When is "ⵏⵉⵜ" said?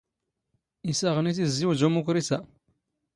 1.21-1.37